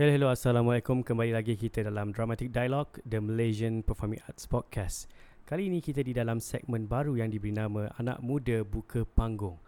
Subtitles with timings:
[0.00, 1.04] Hello, hello, Assalamualaikum.
[1.04, 5.12] Kembali lagi kita dalam Dramatic Dialogue, The Malaysian Performing Arts Podcast.
[5.44, 9.60] Kali ini kita di dalam segmen baru yang diberi nama Anak Muda Buka Panggung.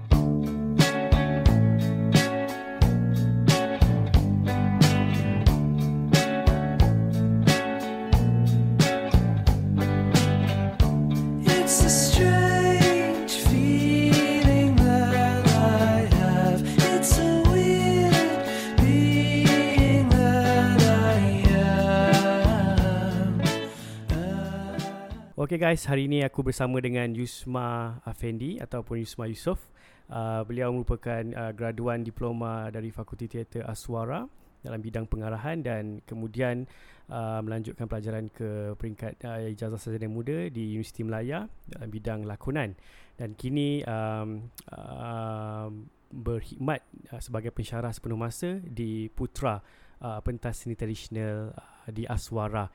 [25.50, 29.58] Okay guys, hari ini aku bersama dengan Yusma Afendi ataupun Yusma Yusof.
[30.06, 34.30] Uh, beliau merupakan uh, graduan diploma dari Fakulti Teater Aswara
[34.62, 36.70] dalam bidang pengarahan dan kemudian
[37.10, 42.78] uh, melanjutkan pelajaran ke peringkat uh, ijazah sarjana muda di Universiti Melaya dalam bidang lakonan
[43.18, 45.66] dan kini um, uh,
[46.14, 49.58] berkhidmat uh, sebagai pensyarah sepenuh masa di Putra
[49.98, 52.70] uh, pentas seni tradisional uh, di Aswara.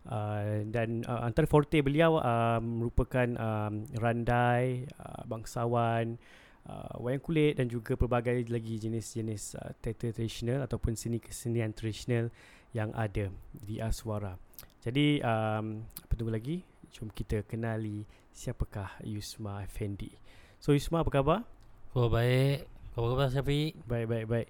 [0.00, 6.16] Uh, dan uh, antara forte beliau uh, merupakan um, randai, uh, bangsawan,
[6.64, 12.32] uh, wayang kulit dan juga pelbagai lagi jenis-jenis uh, teater tradisional ataupun seni kesenian tradisional
[12.72, 14.40] yang ada di Aswara.
[14.80, 16.56] Jadi um, apa tunggu lagi?
[16.90, 20.10] Jom kita kenali siapakah Yusma Effendi.
[20.58, 21.44] So Yusma apa khabar?
[21.92, 22.64] Oh baik.
[22.96, 23.76] Apa khabar Syafiq?
[23.84, 24.48] Baik baik baik.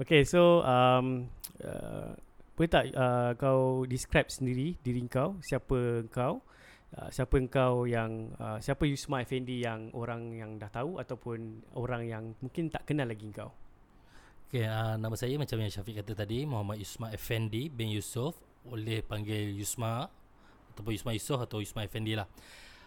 [0.00, 1.28] Okay so um,
[1.60, 2.16] uh,
[2.56, 6.40] boleh tak uh, kau describe sendiri diri kau siapa kau
[6.96, 12.08] uh, siapa kau yang uh, siapa Yusma Effendi yang orang yang dah tahu ataupun orang
[12.08, 13.52] yang mungkin tak kenal lagi kau?
[14.46, 19.02] Okay, uh, nama saya macam yang Syafiq kata tadi Muhammad Yusma Effendi bin Yusof Boleh
[19.02, 20.06] panggil Yusma
[20.70, 22.30] Ataupun Yusma Yusof atau Yusma Effendi lah.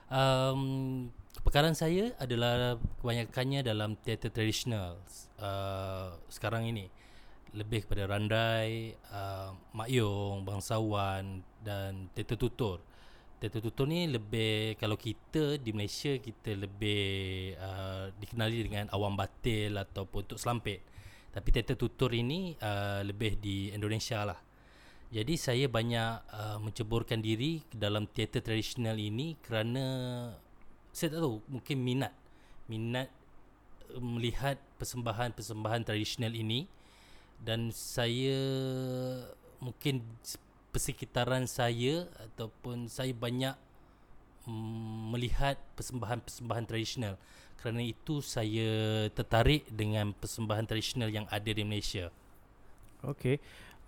[0.08, 5.04] Um, Kepekaran saya adalah kebanyakannya dalam teater tradisional
[5.44, 6.88] uh, Sekarang ini
[7.50, 12.78] Lebih kepada randai, uh, makyong, bangsawan dan teater tutur.
[13.40, 19.80] Teater tutur ni lebih Kalau kita di Malaysia Kita lebih uh, dikenali dengan awam batil
[19.80, 20.84] Ataupun tuk selampit.
[21.32, 24.40] Tapi teater tutur ini uh, lebih di Indonesia lah.
[25.10, 29.86] Jadi saya banyak uh, menceburkan diri ke dalam teater tradisional ini kerana
[30.94, 32.14] saya tak tahu mungkin minat
[32.70, 33.10] minat
[33.90, 36.70] uh, melihat persembahan-persembahan tradisional ini
[37.44, 38.40] dan saya
[39.60, 40.04] mungkin
[40.70, 43.56] persekitaran saya ataupun saya banyak
[44.48, 47.16] mm, melihat persembahan-persembahan tradisional
[47.60, 52.08] kerana itu saya tertarik dengan persembahan tradisional yang ada di Malaysia.
[53.04, 53.40] Okay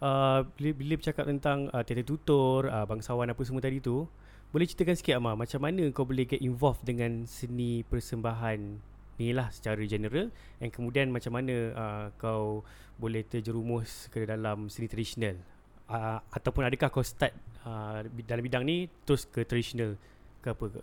[0.01, 4.09] uh, bila, bila bercakap tentang uh, teater tutur uh, bangsawan apa semua tadi tu
[4.51, 8.90] boleh ceritakan sikit Amar macam mana kau boleh get involved dengan seni persembahan
[9.21, 10.33] ni lah secara general.
[10.57, 12.65] Dan kemudian macam mana uh, kau
[12.97, 15.37] boleh terjerumus ke dalam seni tradisional?
[15.85, 19.93] Uh, ataupun adakah kau start uh, dalam bidang ni terus ke tradisional
[20.41, 20.81] ke apa ke?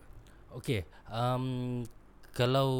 [0.54, 1.82] Okey, um,
[2.32, 2.71] kalau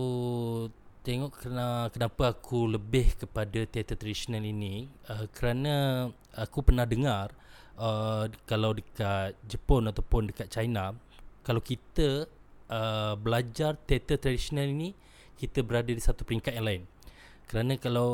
[1.03, 7.33] tengok kena, kenapa aku lebih kepada teater tradisional ini uh, kerana aku pernah dengar
[7.81, 10.93] uh, kalau dekat Jepun ataupun dekat China
[11.41, 12.29] kalau kita
[12.69, 14.93] uh, belajar teater tradisional ini
[15.39, 16.83] kita berada di satu peringkat yang lain
[17.49, 18.13] kerana kalau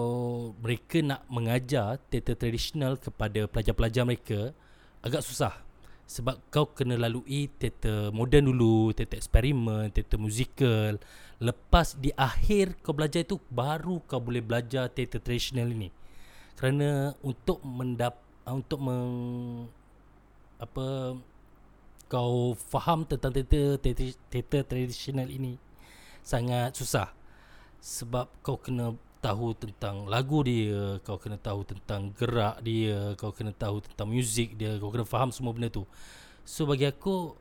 [0.62, 4.54] mereka nak mengajar teater tradisional kepada pelajar-pelajar mereka
[5.02, 5.64] agak susah
[6.04, 11.00] sebab kau kena lalui teater moden dulu, teater eksperimen, teater musikal.
[11.40, 15.88] Lepas di akhir kau belajar itu baru kau boleh belajar teater tradisional ini.
[16.54, 19.12] Kerana untuk mendap untuk meng
[20.60, 21.18] apa
[22.06, 25.58] kau faham tentang teater teater, teater tradisional ini
[26.24, 27.12] sangat susah.
[27.84, 33.52] Sebab kau kena tahu tentang lagu dia, kau kena tahu tentang gerak dia, kau kena
[33.52, 35.84] tahu tentang muzik dia, kau kena faham semua benda tu.
[36.44, 37.36] So bagi aku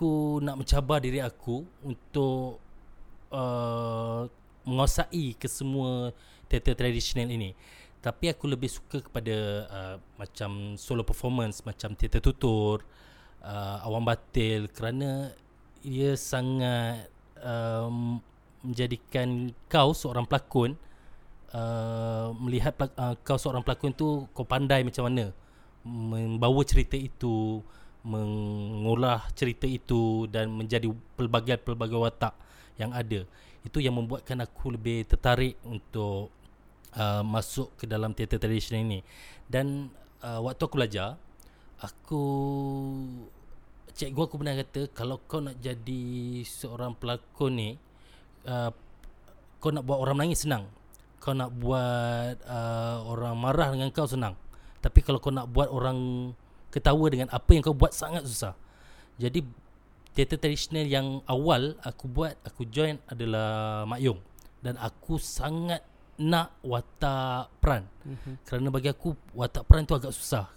[0.00, 2.56] aku nak mencabar diri aku untuk
[3.30, 4.26] uh,
[4.66, 6.14] menguasai ke semua
[6.50, 7.54] teater tradisional ini.
[8.00, 9.36] Tapi aku lebih suka kepada
[9.68, 12.80] uh, macam solo performance, macam teater tutur,
[13.44, 15.36] uh, awam batil kerana
[15.84, 17.12] ia sangat
[17.44, 18.20] um,
[18.60, 20.76] menjadikan kau seorang pelakon
[21.56, 25.32] uh, melihat uh, kau seorang pelakon tu kau pandai macam mana
[25.80, 27.64] membawa cerita itu
[28.00, 30.88] mengolah cerita itu dan menjadi
[31.20, 32.34] pelbagai-pelbagai watak
[32.80, 33.28] yang ada.
[33.60, 36.32] Itu yang membuatkan aku lebih tertarik untuk
[36.96, 39.04] uh, masuk ke dalam teater tradisional ini.
[39.44, 39.92] Dan
[40.24, 41.20] uh, waktu aku belajar,
[41.76, 42.24] aku
[43.92, 46.04] cikgu aku pernah kata kalau kau nak jadi
[46.46, 47.70] seorang pelakon ni
[48.46, 48.70] uh,
[49.60, 50.66] kau nak buat orang menangis senang.
[51.20, 54.34] Kau nak buat uh, orang marah dengan kau senang.
[54.80, 56.32] Tapi kalau kau nak buat orang
[56.72, 58.56] ketawa dengan apa yang kau buat sangat susah.
[59.20, 59.44] Jadi
[60.16, 64.20] teater tradisional yang awal aku buat, aku join adalah Mak Yong
[64.64, 65.84] dan aku sangat
[66.20, 67.88] nak watak peran.
[68.04, 68.44] Mhm.
[68.44, 70.52] Kerana bagi aku watak peran tu agak susah.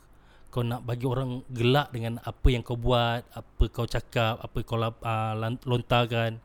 [0.54, 4.78] Kau nak bagi orang gelak dengan apa yang kau buat, apa kau cakap, apa kau
[4.78, 5.34] uh,
[5.66, 6.38] lontarkan.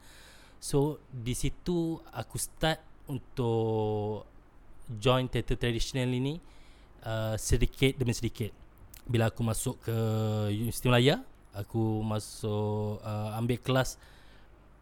[0.57, 4.25] So di situ aku start untuk
[4.89, 6.41] join teater tradisional ini
[7.05, 8.49] uh, sedikit demi sedikit.
[9.05, 9.97] Bila aku masuk ke
[10.57, 11.21] Universiti Melaya,
[11.53, 14.01] aku masuk uh, ambil kelas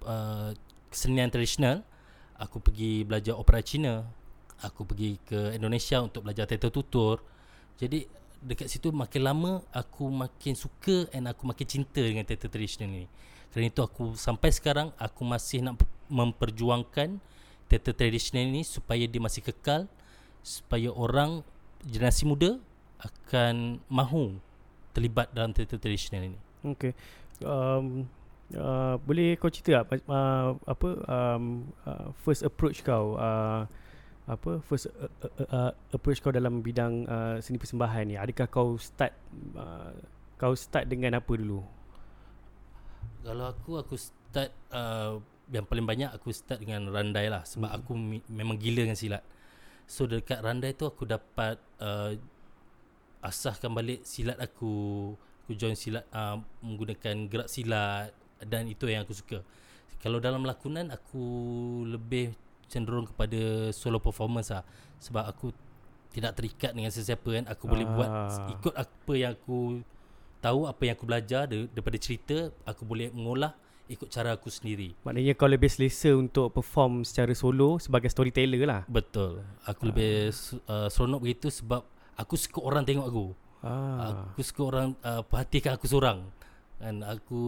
[0.06, 0.54] uh,
[0.86, 1.82] kesenian tradisional.
[2.38, 4.06] Aku pergi belajar opera Cina.
[4.62, 7.26] Aku pergi ke Indonesia untuk belajar teater tutur.
[7.74, 8.06] Jadi
[8.46, 13.10] dekat situ makin lama aku makin suka and aku makin cinta dengan teater tradisional ni.
[13.50, 17.18] Kerana itu aku sampai sekarang aku masih nak memperjuangkan
[17.66, 19.90] teater tradisional ini supaya dia masih kekal
[20.46, 21.42] supaya orang
[21.82, 22.62] generasi muda
[23.02, 24.38] akan mahu
[24.94, 26.38] terlibat dalam teater tradisional ini.
[26.62, 26.94] Okay.
[27.42, 28.06] Um,
[28.54, 33.66] uh, boleh kau cerita tak uh, apa um, uh, first approach kau uh,
[34.26, 38.74] apa first uh, uh, uh, approach kau dalam bidang uh, seni persembahan ni adakah kau
[38.74, 39.14] start
[39.54, 39.94] uh,
[40.34, 41.62] kau start dengan apa dulu
[43.24, 45.18] Kalau aku aku start uh,
[45.50, 47.82] yang paling banyak aku start dengan randai lah sebab Mhm.
[47.82, 49.22] aku mi- memang gila dengan silat.
[49.86, 52.14] So dekat randai tu aku dapat uh,
[53.24, 54.74] asahkan balik silat aku.
[55.46, 58.10] Aku join silat uh, menggunakan gerak silat
[58.42, 59.38] dan itu yang aku suka.
[60.02, 61.24] Kalau dalam lakonan aku
[61.88, 62.34] lebih
[62.66, 64.62] cenderung kepada solo performance lah.
[64.98, 65.50] Sebab aku
[66.10, 67.44] tidak terikat dengan sesiapa kan.
[67.50, 68.48] Aku boleh buat Ah.
[68.48, 69.82] ikut apa yang aku
[70.40, 73.52] tahu apa yang aku belajar da- daripada cerita aku boleh mengolah
[73.86, 74.98] ikut cara aku sendiri.
[75.02, 78.82] Maknanya kau lebih selesa untuk perform secara solo sebagai storyteller lah.
[78.86, 79.46] Betul.
[79.62, 81.86] Aku lebih su- uh, seronok begitu sebab
[82.18, 83.26] aku suka orang tengok aku.
[83.62, 84.26] Ah.
[84.34, 86.26] Aku suka orang uh, perhatikan aku seorang.
[86.76, 87.42] Dan aku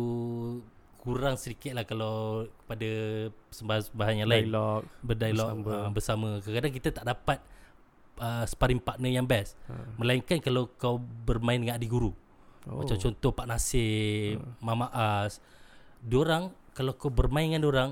[1.09, 2.89] kurang sedikit lah kalau kepada
[3.49, 5.73] sembahan-sembahan yang lain dialog berdialog bersama.
[5.73, 7.39] Uh, bersama kadang-kadang kita tak dapat
[8.21, 9.89] uh, sparring partner yang best Ah.
[9.97, 12.13] melainkan kalau kau bermain dengan adik guru
[12.69, 12.85] Oh.
[12.85, 14.61] Macam contoh Pak Nasir, hmm.
[14.61, 15.41] Mama As.
[16.05, 17.91] Diorang kalau kau bermain dengan diorang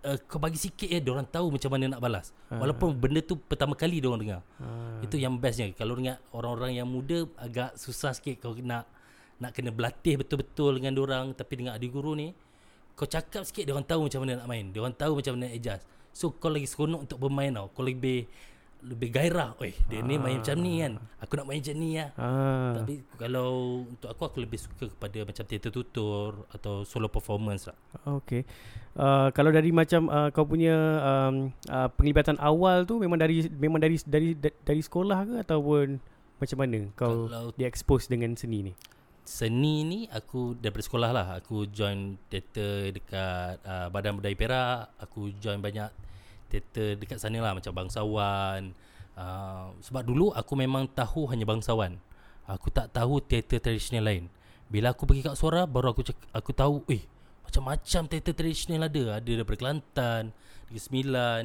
[0.00, 2.32] uh, kau bagi sikit ya diorang tahu macam mana nak balas.
[2.48, 2.56] Ah.
[2.56, 4.40] Walaupun benda tu pertama kali diorang dengar.
[4.64, 5.04] ah.
[5.04, 5.68] Itu yang bestnya.
[5.76, 8.88] Kalau dengan orang-orang yang muda agak susah sikit kau nak
[9.38, 12.34] nak kena berlatih betul-betul dengan diorang tapi dengan adik guru ni
[12.98, 14.74] kau cakap sikit diorang tahu macam mana nak main.
[14.74, 15.86] Diorang tahu macam mana nak adjust.
[16.10, 17.70] So kau lagi seronok untuk bermain tau.
[17.70, 18.26] Kau lebih
[18.82, 19.54] lebih gairah.
[19.62, 20.98] Oi, dia ni main macam ni kan.
[21.22, 22.10] Aku nak main macam ni lah.
[22.18, 22.74] ah.
[22.82, 27.78] Tapi kalau untuk aku aku lebih suka kepada macam teater tutur atau solo performance lah.
[28.22, 28.42] Okay.
[28.98, 33.78] Uh, kalau dari macam uh, kau punya um, uh, penglibatan awal tu memang dari memang
[33.78, 36.02] dari dari dari, dari sekolah ke ataupun
[36.38, 38.74] macam mana kau Kalau diekspos dengan seni ni?
[39.28, 41.26] Seni ni aku daripada sekolah lah.
[41.36, 44.96] Aku join teater dekat uh, Badan Budaya Perak.
[45.04, 45.92] Aku join banyak
[46.48, 48.72] teater dekat sana lah macam bangsawan.
[49.12, 52.00] Uh, sebab dulu aku memang tahu hanya bangsawan.
[52.48, 54.32] Aku tak tahu teater tradisional lain.
[54.72, 57.04] Bila aku pergi kat Suara baru aku cek, aku tahu eh
[57.44, 59.20] macam-macam teater tradisional ada.
[59.20, 60.32] Ada daripada Kelantan,
[60.72, 61.42] Negeri Sembilan,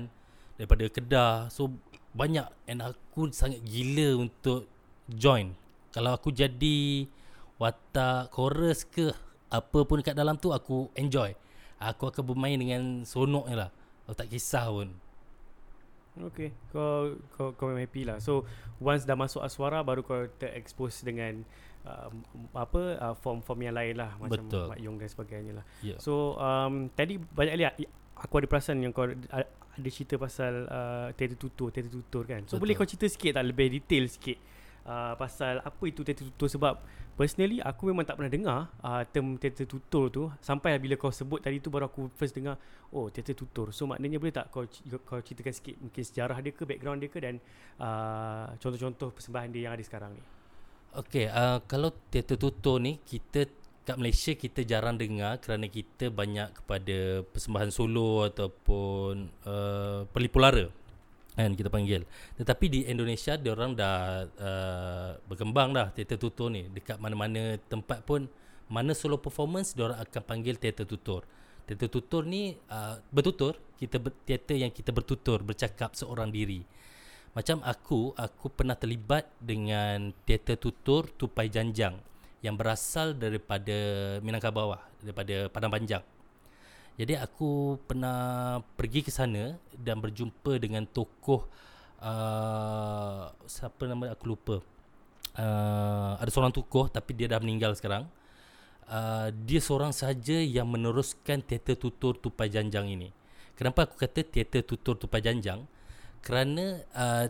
[0.56, 1.36] daripada Kedah.
[1.52, 1.68] So
[2.16, 4.72] banyak and aku sangat gila untuk
[5.12, 5.52] join.
[5.92, 7.12] Kalau aku jadi
[7.64, 9.16] watak chorus ke
[9.48, 11.32] apa pun dekat dalam tu aku enjoy.
[11.80, 13.70] Aku akan bermain dengan seronok je lah.
[14.04, 14.92] Aku tak kisah pun.
[16.14, 16.54] Okay.
[16.70, 18.18] Kau kau kau memang happy lah.
[18.20, 18.44] So
[18.84, 21.42] once dah masuk Aswara baru kau terekspos dengan
[21.88, 22.10] uh,
[22.54, 24.66] apa uh, form-form yang lain lah macam Betul.
[24.70, 25.66] Mak Yong dan sebagainya lah.
[25.82, 25.96] Ya.
[26.04, 27.74] So um, tadi banyak lihat
[28.20, 32.46] aku ada perasan yang kau ada, ada cerita pasal uh, teater tutur, teater tutur kan.
[32.46, 32.68] So Betul.
[32.68, 34.38] boleh kau cerita sikit tak lebih detail sikit
[34.88, 36.74] uh, pasal apa itu teater tutur sebab
[37.14, 41.40] personally aku memang tak pernah dengar uh, term teater tutur tu sampai bila kau sebut
[41.44, 42.60] tadi tu baru aku first dengar
[42.92, 43.72] oh teater tutur.
[43.72, 44.66] So maknanya boleh tak kau
[45.06, 47.36] kau ceritakan sikit mungkin sejarah dia ke background dia ke dan
[47.80, 50.24] uh, contoh-contoh persembahan dia yang ada sekarang ni.
[50.94, 53.50] Okay, uh, kalau teater tutur ni kita
[53.84, 60.72] kat Malaysia kita jarang dengar kerana kita banyak kepada persembahan solo ataupun uh, pelipulara
[61.34, 62.06] kan kita panggil.
[62.38, 68.06] Tetapi di Indonesia dia orang dah uh, berkembang dah teater tutur ni dekat mana-mana tempat
[68.06, 68.30] pun
[68.72, 71.22] Mana solo performance dia orang akan panggil teater tutur.
[71.70, 76.64] Teater tutur ni uh, bertutur, kita ber, teater yang kita bertutur, bercakap seorang diri.
[77.38, 81.98] Macam aku, aku pernah terlibat dengan teater tutur Tupai Janjang
[82.42, 83.74] yang berasal daripada
[84.26, 86.04] Minangkabau bawah, daripada Padang Panjang.
[86.94, 91.50] Jadi aku pernah pergi ke sana dan berjumpa dengan tokoh
[91.98, 94.56] uh, siapa nama aku lupa.
[95.34, 98.06] Uh, ada seorang tokoh tapi dia dah meninggal sekarang.
[98.86, 103.10] Uh, dia seorang saja yang meneruskan teater tutur Tupai Janjang ini.
[103.58, 105.66] Kenapa aku kata teater tutur Tupai Janjang?
[106.22, 107.26] Kerana uh,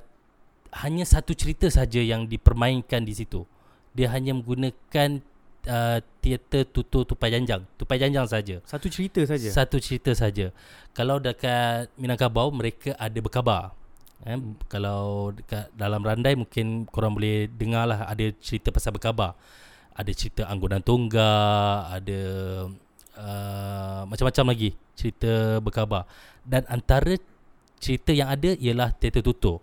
[0.83, 3.45] hanya satu cerita saja yang dipermainkan di situ.
[3.93, 5.21] Dia hanya menggunakan
[5.67, 7.63] uh, teater tutur Tupai Janjang.
[7.79, 8.59] Tupai Janjang saja.
[8.67, 9.49] Satu cerita saja.
[9.51, 10.51] Satu cerita saja.
[10.91, 13.75] Kalau dekat Minangkabau mereka ada berkabar.
[14.23, 14.39] Eh,
[14.71, 19.35] kalau dekat dalam Randai mungkin korang boleh dengar lah ada cerita pasal berkabar.
[19.93, 22.21] Ada cerita Anggunan Tonggak, ada
[23.13, 26.09] uh, macam-macam lagi cerita berkabar.
[26.41, 27.13] Dan antara
[27.77, 29.59] cerita yang ada ialah teater tutur.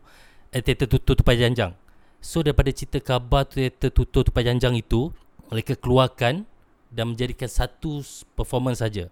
[0.52, 1.72] Eh, teater tutur Tupai Janjang.
[2.20, 5.08] So daripada cerita khabar teater tutur Tupai Janjang itu,
[5.50, 6.46] mereka keluarkan
[6.90, 8.02] dan menjadikan satu
[8.38, 9.10] performance saja.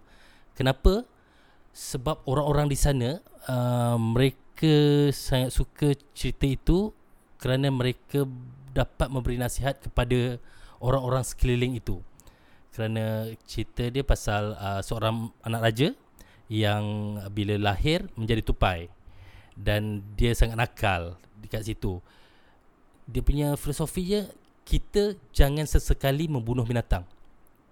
[0.55, 1.03] Kenapa?
[1.71, 6.91] Sebab orang-orang di sana uh, mereka sangat suka cerita itu
[7.39, 8.27] kerana mereka
[8.75, 10.39] dapat memberi nasihat kepada
[10.83, 12.03] orang-orang sekeliling itu.
[12.75, 15.87] Kerana cerita dia pasal uh, seorang anak raja
[16.51, 18.89] yang bila lahir menjadi tupai
[19.53, 21.99] dan dia sangat nakal dekat situ.
[23.09, 24.27] Dia punya filosofinya
[24.69, 27.01] kita jangan sesekali membunuh binatang.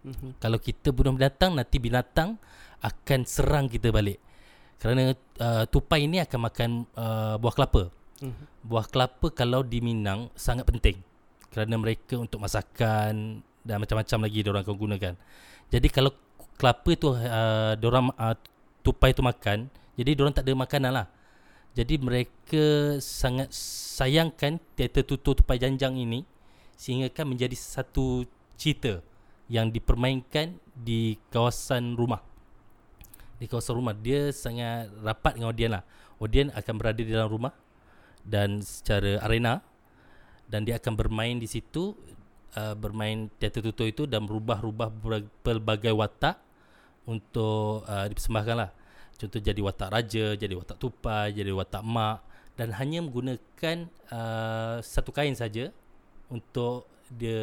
[0.01, 0.42] Mhm.
[0.42, 2.42] Kalau kita bunuh binatang nanti binatang
[2.82, 4.18] akan serang kita balik.
[4.82, 7.94] Kerana uh, tupai ini akan makan uh, buah kelapa.
[8.25, 8.44] Mhm.
[8.66, 10.98] Buah kelapa kalau di Minang sangat penting.
[11.54, 15.13] Kerana mereka untuk masakan dan macam-macam lagi orang akan gunakan.
[15.70, 16.12] Jadi kalau
[16.58, 18.34] kelapa tu uh, diorang uh,
[18.82, 21.08] tupai tu makan, jadi orang tak ada makanan lah.
[21.77, 26.25] Jadi mereka sangat sayangkan teater tutur tupai janjang ini
[26.77, 29.01] sehingga kan menjadi satu cerita
[29.50, 32.22] yang dipermainkan di kawasan rumah.
[33.41, 35.84] Di kawasan rumah dia sangat rapat dengan audien lah.
[36.22, 37.53] Audien akan berada di dalam rumah
[38.22, 39.62] dan secara arena
[40.46, 41.98] dan dia akan bermain di situ
[42.55, 46.38] uh, bermain teater tutur itu dan berubah-ubah ber- pelbagai watak
[47.10, 48.72] untuk uh, dipersembahkan lah.
[49.17, 52.22] Contoh jadi watak raja, jadi watak tupai, jadi watak mak
[52.57, 55.69] dan hanya menggunakan uh, satu kain saja
[56.27, 57.39] untuk dia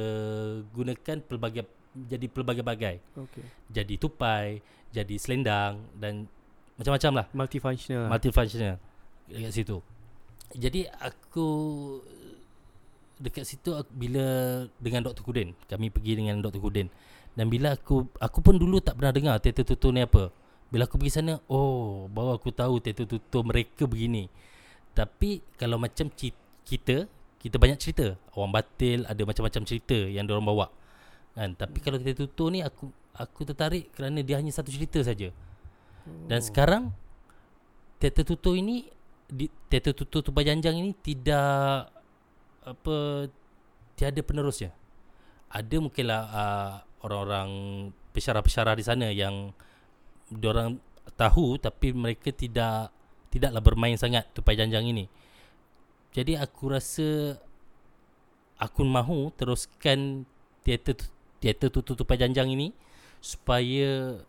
[0.77, 1.65] gunakan pelbagai
[1.95, 2.97] jadi pelbagai-bagai.
[3.15, 3.45] Okey.
[3.71, 4.59] Jadi tupai,
[4.91, 6.27] jadi selendang dan
[6.75, 8.11] macam-macam lah Multifunctional.
[8.11, 8.77] multifunctional
[9.31, 9.77] dekat situ.
[10.55, 11.49] Jadi aku
[13.19, 14.27] dekat situ aku, bila
[14.79, 15.23] dengan Dr.
[15.25, 16.61] Kudin, kami pergi dengan Dr.
[16.61, 16.91] Kudin.
[17.35, 20.31] Dan bila aku aku pun dulu tak pernah dengar teater tutur ni apa.
[20.71, 24.27] Bila aku pergi sana, oh, baru aku tahu teater tutur mereka begini.
[24.95, 27.07] Tapi kalau macam kita,
[27.45, 28.17] kita banyak cerita.
[28.33, 30.73] Orang batil ada macam-macam cerita yang diorang bawa.
[31.37, 31.53] Kan?
[31.53, 35.29] Tapi kalau teater tutur ni aku aku tertarik kerana dia hanya satu cerita saja.
[36.25, 36.89] Dan sekarang
[38.01, 38.89] teater tutur ini
[39.29, 41.93] di teater tutur Tupai Janjang ini tidak
[42.65, 43.29] apa
[43.93, 44.73] tiada penerusnya.
[45.53, 46.73] Ada mungkinlah uh,
[47.05, 47.51] orang-orang
[48.17, 49.53] pesyarah-pesyarah di sana yang
[50.33, 50.81] diorang
[51.21, 52.89] tahu tapi mereka tidak
[53.29, 55.05] tidaklah bermain sangat Tupai Janjang ini.
[56.15, 57.35] Jadi aku rasa
[58.55, 60.23] aku mahu teruskan
[60.63, 60.95] teater
[61.43, 62.71] teater tutur Tupai Janjang ini
[63.19, 64.23] supaya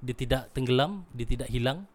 [0.00, 1.88] dia tidak tenggelam, dia tidak hilang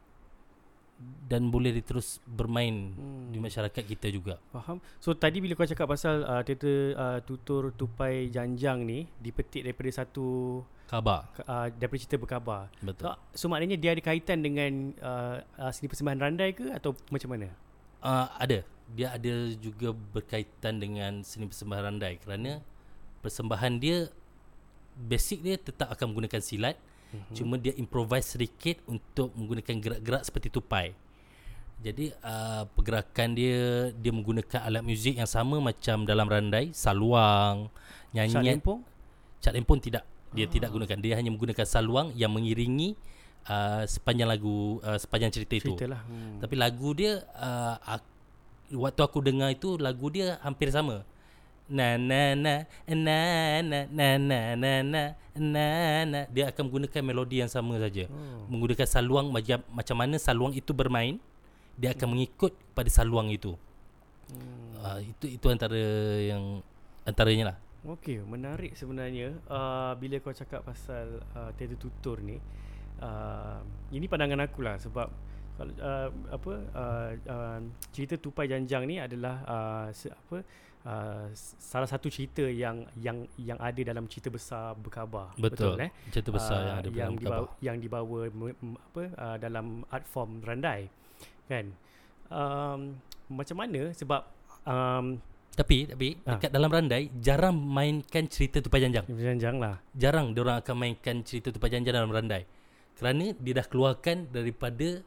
[1.27, 3.27] dan boleh terus bermain Hmm.
[3.29, 4.39] di masyarakat kita juga.
[4.49, 4.79] Faham.
[5.03, 9.91] So tadi bila kau cakap pasal uh, teater uh, tutur tupai janjang ni dipetik daripada
[9.91, 11.27] satu Khabar.
[11.45, 12.71] uh, daripada cerita berkabar.
[12.79, 13.11] Betul.
[13.11, 17.35] So, so maknanya dia ada kaitan dengan uh, uh, seni persembahan randai ke atau macam
[17.35, 17.51] mana?
[18.05, 18.61] Uh, ada.
[18.93, 22.61] Dia ada juga berkaitan dengan seni persembahan randai kerana
[23.25, 24.05] persembahan dia
[24.93, 26.77] basic dia tetap akan menggunakan silat
[27.09, 27.33] mm-hmm.
[27.33, 30.93] cuma dia improvise sedikit untuk menggunakan gerak-gerak seperti tupai.
[31.81, 37.67] Jadi uh, pergerakan dia dia menggunakan alat muzik yang sama macam dalam randai, saluang,
[38.15, 38.85] nyanyian Lempong?
[39.43, 40.05] Cat Lempon tidak.
[40.31, 40.97] Dia tidak gunakan.
[40.99, 42.95] Dia hanya menggunakan saluang yang mengiringi
[43.49, 45.73] uh, sepanjang lagu uh, sepanjang cerita, itu.
[45.73, 46.01] Cerita lah.
[46.05, 46.41] Hmm.
[46.41, 48.13] Tapi lagu dia uh, ak-
[48.73, 51.05] waktu aku dengar itu lagu dia hampir sama.
[51.65, 53.19] Na na na na
[53.65, 55.65] na na na na na na
[56.05, 58.05] na dia akan menggunakan melodi yang sama saja.
[58.05, 58.45] Oh.
[58.53, 61.17] Menggunakan saluang macam macam mana saluang itu bermain,
[61.73, 63.57] dia akan mengikut pada saluang itu.
[64.29, 64.77] Hmm.
[64.77, 65.81] Uh, itu itu antara
[66.21, 66.61] yang
[67.01, 67.57] antaranya lah.
[67.85, 72.37] Okey, menarik sebenarnya uh, bila kau cakap pasal uh, teater tutur ni.
[72.37, 72.64] Uh,
[73.89, 75.07] ini pandangan aku lah sebab
[75.55, 77.59] kalau uh, apa uh, uh,
[77.89, 80.43] cerita Tupai Janjang ni adalah uh, se, apa
[80.83, 85.31] uh, salah satu cerita yang yang yang ada dalam cerita besar berkhabar.
[85.35, 85.79] Betul.
[85.79, 85.95] eh?
[86.11, 89.65] Cerita besar Ah, yang ada yang dalam dibawa, yang dibawa me- m- apa uh, dalam
[89.87, 90.91] art form randai
[91.47, 91.71] kan
[92.27, 92.99] um,
[93.29, 94.21] macam mana sebab
[94.65, 95.15] um,
[95.55, 96.35] Tapi tapi Ah.
[96.35, 99.07] dekat dalam randai jarang mainkan cerita Tupai Janjang.
[99.07, 102.43] janjang lah Jarang orang akan mainkan cerita Tupai Janjang dalam randai.
[102.95, 105.03] Kerana dia dah keluarkan daripada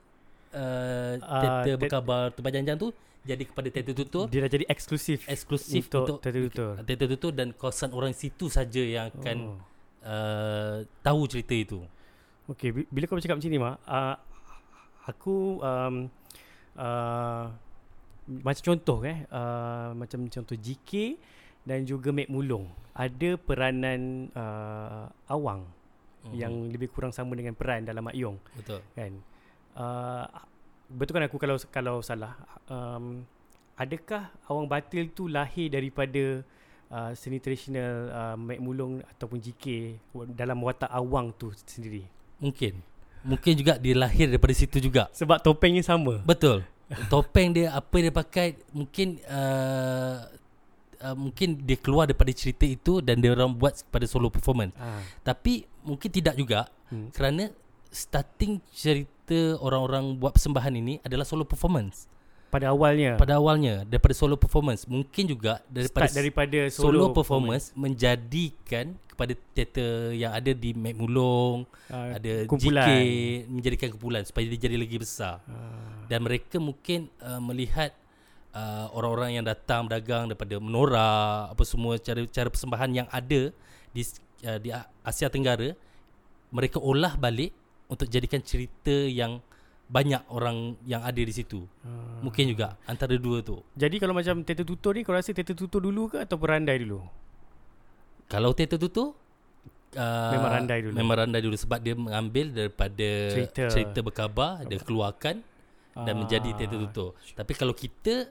[0.53, 2.89] uh, Ah, teater berkhabar Tupai Janjang tu
[3.29, 6.73] jadi kepada teater tutur dia dah jadi eksklusif eksklusif untuk untuk, teater tutur.
[6.81, 9.59] teater tutur dan kawasan orang situ saja yang akan oh.
[10.01, 11.81] uh, tahu cerita itu.
[12.49, 14.17] Okey, bi- bila kau bercakap macam ni, Mak, uh,
[15.05, 15.95] aku um,
[16.81, 17.45] uh,
[18.29, 21.21] macam contoh eh, uh, macam contoh GK
[21.69, 25.69] dan juga Mek Mulung ada peranan uh, awang
[26.29, 26.37] Mhm.
[26.37, 28.81] yang lebih kurang sama dengan peran dalam Mak Yong betul.
[28.93, 29.13] kan.
[29.79, 30.25] Uh,
[30.93, 32.37] betul kan aku kalau kalau salah.
[32.69, 33.25] Um,
[33.79, 36.43] adakah awang batil tu lahir daripada
[36.91, 39.97] uh, seni tradisional uh, Mek Mulung ataupun GK
[40.35, 42.05] dalam watak awang tu sendiri?
[42.43, 42.83] Mungkin.
[43.27, 45.11] Mungkin juga dia lahir daripada situ juga.
[45.15, 46.23] Sebab topengnya sama.
[46.23, 46.63] Betul.
[47.13, 50.25] Topeng dia apa dia pakai mungkin uh,
[51.03, 54.75] uh, mungkin dia keluar daripada cerita itu dan dia orang buat pada solo performance.
[54.79, 55.03] Ah.
[55.23, 57.13] Tapi mungkin tidak juga Hmm.
[57.13, 57.53] kerana
[57.93, 62.09] starting cerita orang-orang buat persembahan ini adalah solo performance.
[62.49, 67.77] Pada awalnya Pada awalnya daripada solo performance mungkin juga daripada start daripada solo, solo, performance,
[67.77, 72.89] menjadikan kepada teater yang ada di Mek Mulong, uh, ada kumpulan.
[72.89, 72.91] GK
[73.53, 75.45] menjadikan kumpulan supaya dia jadi lagi besar.
[75.45, 76.09] Ah.
[76.09, 77.93] Dan mereka mungkin uh, melihat
[78.55, 83.53] uh, orang-orang yang datang berdagang daripada menora apa semua cara cara persembahan yang ada
[83.93, 84.03] di
[84.45, 84.69] uh, di
[85.05, 85.75] Asia Tenggara
[86.49, 87.53] mereka olah balik
[87.89, 89.41] untuk jadikan cerita yang
[89.89, 91.65] banyak orang yang ada di situ.
[91.81, 92.21] Ah.
[92.21, 93.65] Mungkin juga antara dua tu.
[93.73, 97.01] Jadi kalau macam teater tutur ni kau rasa teater tutur dulu ke atau randai dulu?
[98.29, 99.05] Kalau teater tu tu
[99.97, 100.93] uh, Memang randai dulu.
[100.93, 103.73] Memang randai dulu sebab dia mengambil daripada Cerita.
[103.73, 105.41] cerita berkhabar, dia keluarkan
[105.99, 107.11] dan menjadi teater Ah, tutur.
[107.33, 108.29] Tapi kalau kita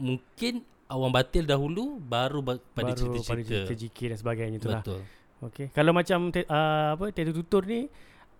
[0.00, 3.56] mungkin awam batil dahulu baru ba- pada Baru pada cerita-cerita.
[3.68, 4.82] cerita GK dan sebagainya tu lah.
[4.82, 5.00] Betul.
[5.40, 5.66] Okey.
[5.70, 7.86] Kalau macam te, uh, apa teater tutur ni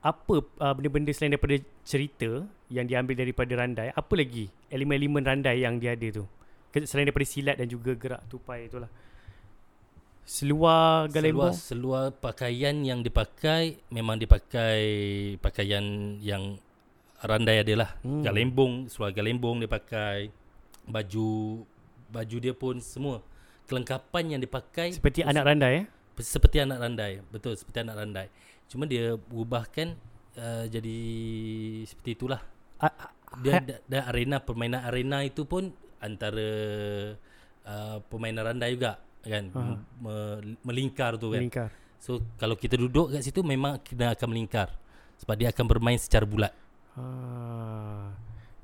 [0.01, 5.77] apa uh, benda-benda selain daripada cerita yang diambil daripada randai, apa lagi elemen-elemen randai yang
[5.77, 6.25] dia ada tu?
[6.87, 8.88] Selain daripada silat dan juga gerak tupai itulah.
[10.23, 11.51] Seluar galembong.
[11.51, 14.85] Seluar, seluar pakaian yang dipakai memang dipakai
[15.42, 15.83] pakaian
[16.23, 16.55] yang
[17.18, 17.99] randai adalah.
[18.07, 18.23] Hmm.
[18.23, 20.31] Galembong, seluar galembong dia pakai.
[20.90, 21.62] Baju
[22.11, 23.22] baju dia pun semua
[23.70, 25.87] kelengkapan yang dipakai Seperti anak randai eh?
[26.22, 27.24] seperti anak randai.
[27.33, 28.29] Betul, seperti anak randai.
[28.68, 29.96] Cuma dia ubahkan
[30.37, 30.98] uh, jadi
[31.88, 32.40] seperti itulah.
[33.40, 36.50] Dia ha- dan, dan arena permainan arena itu pun antara
[37.64, 39.53] uh, permainan randai juga kan
[40.00, 40.16] me,
[40.64, 41.44] melingkar tu kan.
[41.44, 41.68] melingkar.
[42.00, 44.72] So kalau kita duduk kat situ memang kita akan melingkar
[45.20, 46.53] sebab dia akan bermain secara bulat.
[46.96, 47.05] Ha.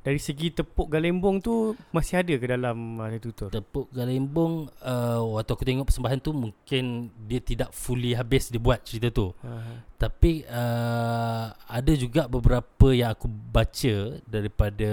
[0.07, 3.49] Dari segi tepuk galembong tu masih ada ke dalam uh, teater tutur?
[3.51, 9.11] Tepuk galembong uh, waktu aku tengok persembahan tu mungkin dia tidak fully habis dibuat cerita
[9.11, 9.35] tu.
[9.43, 9.83] Ha.
[9.99, 14.93] Tapi uh, ada juga beberapa yang aku baca daripada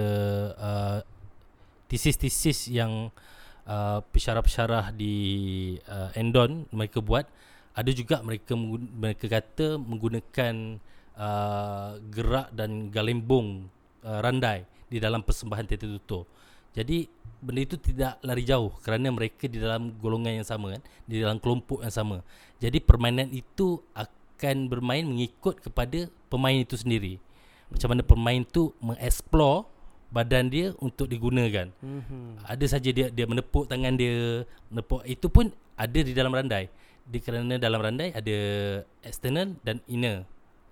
[0.58, 0.98] uh,
[1.86, 3.14] tesis-tesis yang
[3.70, 5.14] uh, pensyarah-pensyarah di
[5.94, 7.30] uh, Endon mereka buat
[7.70, 10.82] ada juga mereka mereka kata menggunakan
[11.14, 13.70] uh, gerak dan galembong
[14.02, 16.22] uh, randai di dalam persembahan tutur.
[16.70, 17.10] Jadi
[17.42, 21.42] benda itu tidak lari jauh kerana mereka di dalam golongan yang sama kan, di dalam
[21.42, 22.22] kelompok yang sama.
[22.62, 27.18] Jadi permainan itu akan bermain mengikut kepada pemain itu sendiri.
[27.70, 29.66] Macam mana pemain tu mengeksplor
[30.14, 31.74] badan dia untuk digunakan.
[31.82, 32.46] Mhm.
[32.46, 36.70] Ada saja dia dia menepuk tangan dia, menepuk itu pun ada di dalam randai.
[37.02, 38.36] Di kerana dalam randai ada
[39.02, 40.22] external dan inner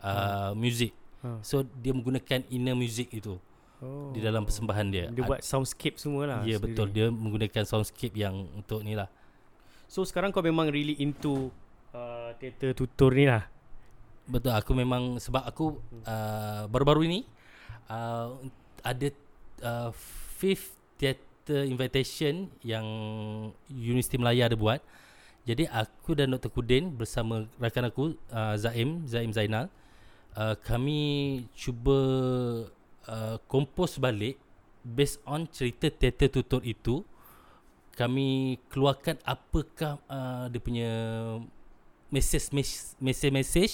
[0.02, 0.94] uh, music.
[1.22, 1.42] Ha.
[1.42, 3.38] So dia menggunakan inner music itu
[3.82, 4.14] Oh.
[4.14, 5.06] di dalam persembahan dia.
[5.10, 6.62] Dia buat soundscape semua lah Ya sendiri.
[6.70, 9.10] betul dia menggunakan soundscape yang untuk ni lah.
[9.90, 11.50] So sekarang kau memang really into
[11.90, 13.50] uh, teater tutur ni lah
[14.22, 17.20] Betul aku memang sebab aku uh, baru-baru ini
[17.90, 18.38] uh,
[18.86, 19.08] ada
[19.66, 19.90] uh,
[20.38, 22.86] fifth theatre invitation yang
[23.66, 24.78] Universiti Melaya ada buat.
[25.42, 26.54] Jadi aku dan Dr.
[26.54, 29.66] Kudin bersama rakan aku uh, Zaim Zaim Zainal
[30.38, 31.98] uh, kami cuba
[33.08, 34.38] uh, kompos balik
[34.82, 37.06] based on cerita teater tutur itu
[37.94, 40.90] kami keluarkan apakah uh, dia punya
[42.08, 42.50] message
[42.98, 43.72] message message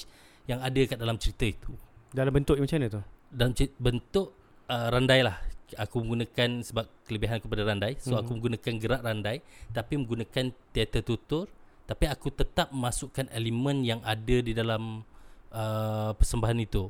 [0.49, 1.73] yang ada kat dalam cerita itu.
[2.11, 3.03] Dalam bentuk macam mana tu?
[3.29, 4.33] Dalam bentuk
[4.69, 5.37] uh, randai lah.
[5.77, 8.01] Aku menggunakan sebab kelebihan kepada randai.
[8.01, 8.21] So Mhm.
[8.25, 9.39] aku menggunakan gerak randai
[9.77, 11.45] tapi menggunakan teater tutur
[11.85, 15.05] tapi aku tetap masukkan elemen yang ada di dalam
[15.53, 16.89] uh, persembahan itu.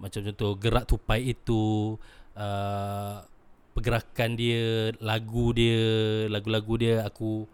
[0.00, 1.94] Macam contoh gerak tupai itu
[2.34, 3.20] uh,
[3.76, 5.84] pergerakan dia, lagu dia,
[6.32, 7.44] lagu-lagu dia aku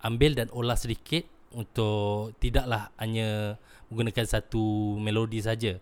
[0.00, 3.60] ambil dan olah sedikit untuk tidaklah hanya
[3.92, 5.76] menggunakan satu melodi saja.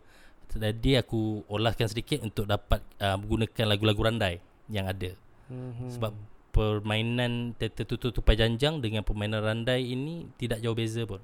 [0.49, 4.41] Jadi aku olahkan sedikit untuk dapat uh, menggunakan lagu-lagu randai
[4.73, 5.13] yang ada.
[5.47, 5.87] Hmm.
[5.93, 6.13] Sebab
[6.51, 11.23] permainan teater tutur tupai janjang dengan permainan randai ini tidak jauh beza pun.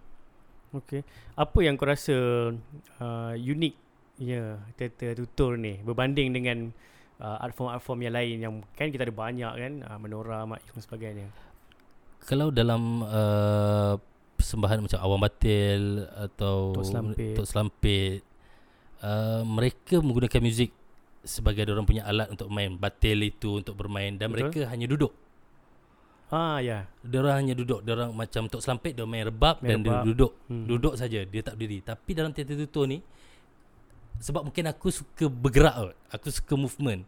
[0.77, 1.03] Okey.
[1.35, 2.15] Apa yang kau rasa
[3.01, 3.33] uh,
[4.15, 6.71] uniknya teater tutur ni berbanding dengan
[7.19, 10.47] uh, art form art form yang lain yang kan kita ada banyak kan uh, menora
[10.47, 11.29] mak dan sebagainya.
[12.25, 13.99] Kalau dalam uh,
[14.39, 15.83] persembahan macam Awam Batil
[16.15, 17.35] atau Tok Selampit.
[17.37, 18.21] Tok Selampit
[19.03, 20.71] uh, mereka menggunakan muzik
[21.25, 24.53] sebagai orang punya alat untuk main batil itu untuk bermain dan Betul.
[24.53, 25.13] mereka hanya duduk
[26.33, 26.89] Ah ya.
[27.05, 29.93] Diorang hanya duduk Diorang macam Tok Selampit Dia main rebab Main Dan rebab.
[29.93, 30.65] dia duduk Hmm.
[30.67, 32.99] Duduk saja Dia tak berdiri Tapi dalam teater tutur ni
[34.19, 35.95] Sebab mungkin aku suka bergerak kot.
[36.13, 37.03] Aku suka movement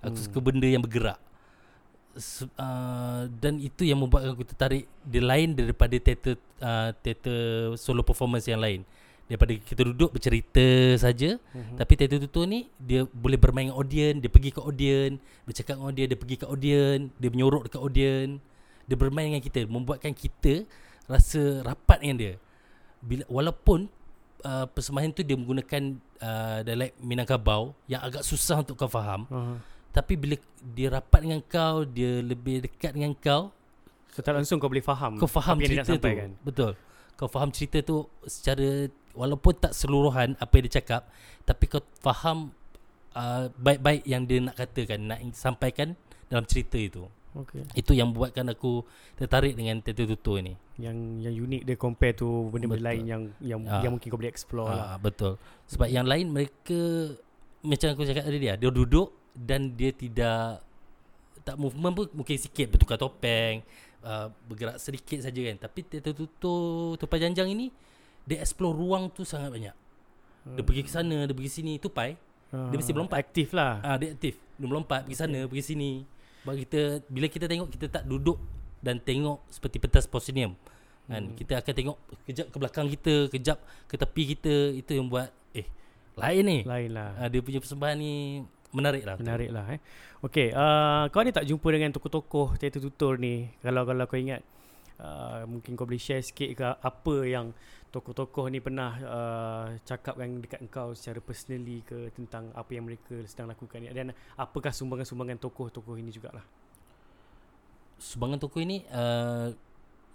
[0.00, 0.24] Aku Hmm.
[0.28, 1.20] suka benda yang bergerak
[2.16, 7.38] Se- uh, Dan itu yang membuatkan aku tertarik Dia lain daripada teater uh, Teater
[7.76, 8.82] solo performance yang lain
[9.30, 10.66] Daripada kita duduk bercerita
[10.98, 11.78] saja Mhm.
[11.78, 15.86] tapi teater tutur ni Dia boleh bermain dengan audien Dia pergi ke audien Bercakap dengan
[15.86, 18.28] audien Dia pergi ke audien Dia menyorok dekat audien
[18.90, 20.66] Dia bermain dengan kita Membuatkan kita
[21.06, 22.34] Rasa rapat dengan dia
[22.98, 23.86] Bila, Walaupun
[24.44, 25.82] uh, Persembahan tu dia menggunakan
[26.20, 29.56] uh, Dialek Minangkabau Yang agak susah untuk kau faham Uh-huh.
[29.90, 33.50] Tapi bila dia rapat dengan kau Dia lebih dekat dengan kau
[34.10, 36.30] tak langsung kau boleh faham Kau faham apa yang dia nak cerita tu sampaikan.
[36.42, 36.72] Betul
[37.14, 38.68] Kau faham cerita tu Secara
[39.14, 41.02] Walaupun tak seluruhan Apa yang dia cakap
[41.46, 42.50] Tapi kau faham
[43.14, 45.94] uh, Baik-baik yang dia nak katakan Nak sampaikan
[46.26, 47.62] Dalam cerita itu Okey.
[47.72, 48.82] Itu yang buatkan aku
[49.14, 52.88] Tertarik dengan teater tutur ni Yang yang unik dia compare tu benda-benda Betul.
[52.90, 53.80] lain yang yang Ah.
[53.80, 54.84] yang mungkin kau boleh explore lah.
[54.84, 57.14] Ah, Betul Sebab yang lain mereka
[57.60, 60.58] Macam aku cakap tadi dia Dia duduk Dan dia tidak
[61.40, 63.62] Tak movement pun Mungkin sikit Bertukar topeng
[64.00, 67.70] uh, Bergerak sedikit saja kan Tapi teater tutur Tupai janjang ini
[68.24, 69.76] Dia explore ruang tu sangat banyak
[70.50, 72.18] Dia pergi ke sana Dia pergi sini Tupai
[72.50, 73.22] dia mesti melompat.
[73.22, 73.78] Aktif lah.
[73.78, 76.02] ah, Dia aktif Dia melompat Pergi sana Pergi sini
[76.42, 78.36] Sebab kita Bila kita tengok Kita tak duduk
[78.80, 80.56] Dan tengok Seperti pentas proscenium
[81.06, 81.28] kan?
[81.30, 81.36] Hmm.
[81.36, 85.66] Kita akan tengok Kejap ke belakang kita Kejap ke tepi kita Itu yang buat Eh
[86.16, 87.16] Lain ni Lain lah.
[87.20, 89.80] ah, Dia punya persembahan ni Menarik lah Menarik lah eh.
[90.20, 93.48] Okey, uh, kau ada tak jumpa dengan tokoh-tokoh teater tutur ni?
[93.64, 94.44] Kalau kalau kau ingat
[95.00, 97.50] uh, mungkin kau boleh share sikit ke apa yang
[97.90, 103.50] tokoh-tokoh ni pernah uh, cakapkan dekat engkau secara personally ke tentang apa yang mereka sedang
[103.50, 106.44] lakukan dan apakah sumbangan-sumbangan tokoh-tokoh ini jugalah.
[108.00, 109.52] Sumbangan tokoh ini uh,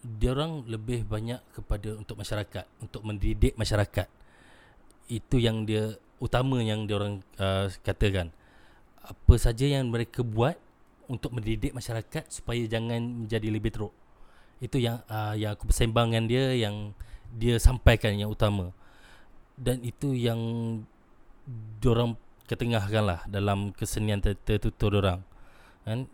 [0.02, 4.10] Dia orang lebih banyak kepada Untuk masyarakat Untuk mendidik masyarakat.
[5.06, 8.34] Itu yang dia Utama yang dia orang uh, katakan.
[9.06, 10.58] Apa saja yang mereka buat
[11.06, 13.93] Untuk mendidik masyarakat Supaya jangan menjadi lebih teruk
[14.57, 16.95] Itu yang uh, yang aku persembahkan dia Yang
[17.31, 18.71] dia sampaikan yang utama
[19.53, 20.39] Dan itu yang
[21.77, 25.21] Diorang ketengahkan lah Dalam kesenian teater tutur diorang
[25.83, 26.07] Kan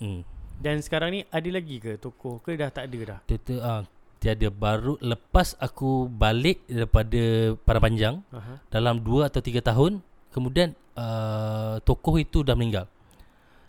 [0.00, 0.24] Hmm.
[0.56, 3.18] Dan sekarang ni ada lagi ke tokoh ke dah tak ada dah?
[3.28, 3.84] Teater ah
[4.16, 7.20] tiada baru lepas aku balik daripada
[7.58, 8.64] Padang Panjang Aha.
[8.68, 12.88] dalam 2 atau 3 tahun kemudian uh, tokoh itu dah meninggal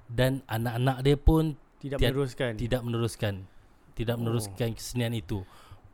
[0.08, 2.52] dan anak-anak dia pun Tidak Tiad- meneruskan.
[2.56, 3.34] tidak meneruskan
[4.02, 4.22] tidak Oh.
[4.22, 5.46] meneruskan kesenian itu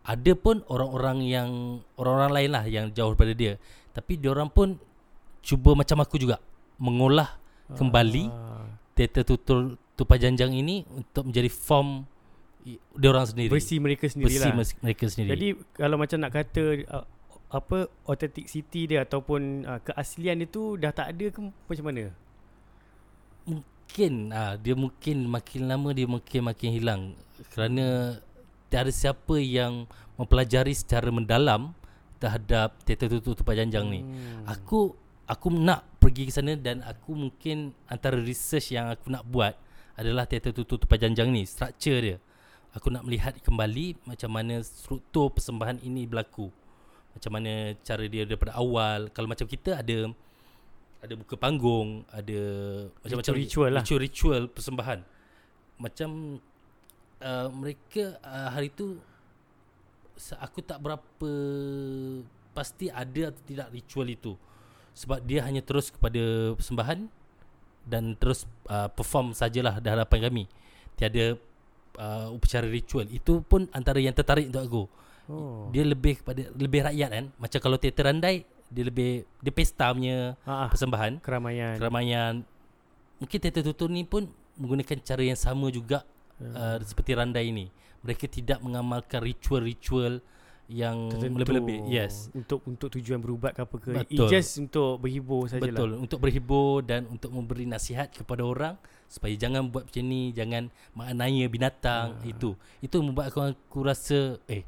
[0.01, 1.49] ada pun orang-orang yang
[1.93, 3.53] orang-orang lain lah yang jauh daripada dia
[3.91, 4.79] tapi diorang pun
[5.39, 6.39] cuba macam aku juga
[6.77, 7.35] mengolah
[7.69, 9.59] kembali Ah, teater tutur
[9.93, 12.07] tupai janjang ini untuk menjadi form
[12.63, 14.79] i- diorang sendiri versi mereka sendiri versi lah.
[14.79, 15.29] mereka sendiri.
[15.29, 17.05] Jadi kalau macam nak kata uh,
[17.49, 22.11] apa authenticity dia ataupun uh, keaslian dia tu dah tak ada ke macam mana?
[23.87, 27.01] Mungkin ah dia mungkin makin lama dia mungkin makin hilang
[27.55, 28.19] kerana
[28.67, 29.87] tiada siapa yang
[30.19, 31.71] mempelajari secara mendalam
[32.19, 34.03] terhadap teater tutur tupai janjang ni.
[34.03, 34.43] Hmm.
[34.43, 34.91] Aku
[35.23, 39.55] aku nak pergi ke sana dan aku mungkin antara research yang aku nak buat
[39.95, 42.17] adalah teater tutur tupai janjang ni, structure dia.
[42.75, 46.51] Aku nak melihat kembali macam mana struktur persembahan ini berlaku.
[47.15, 49.09] Macam mana cara dia daripada awal.
[49.15, 50.11] Kalau macam kita ada
[50.97, 52.39] ada buka panggung, ada
[53.05, 53.83] macam-macam Ritual-ritual lah.
[53.85, 54.99] Ritual-ritual persembahan.
[55.77, 56.41] Macam
[57.21, 58.97] uh, mereka uh, hari tu
[60.41, 61.31] aku tak berapa
[62.57, 64.33] pasti ada atau tidak ritual itu
[64.97, 67.05] sebab dia hanya terus kepada persembahan
[67.85, 70.43] dan terus uh, perform sajalah di hadapan kami
[70.97, 71.37] tiada
[72.01, 74.83] uh, upacara ritual itu pun antara yang tertarik untuk aku
[75.27, 75.67] Oh.
[75.75, 80.35] dia lebih kepada lebih rakyat kan macam kalau teater randai dia lebih dia pesta punya
[80.43, 81.75] Ah, ah, persembahan keramaian.
[81.75, 82.33] keramaian
[83.17, 86.03] mungkin teater tutur ni pun menggunakan cara yang sama juga
[86.39, 90.19] uh, seperti randai ini mereka tidak mengamalkan ritual-ritual
[90.67, 91.39] yang Tertentu.
[91.39, 93.91] lebih-lebih yes Untuk untuk tujuan berubat ke apa ke.
[93.95, 94.27] Betul.
[94.27, 95.63] It just untuk berhibur sajalah.
[95.63, 98.75] betul untuk berhibur dan untuk memberi nasihat kepada orang
[99.07, 102.27] supaya jangan buat macam ni jangan menganiaya binatang Ah.
[102.27, 104.67] itu itu membuat aku, aku rasa eh